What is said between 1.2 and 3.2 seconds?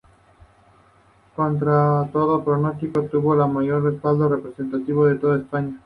Contra todo pronóstico,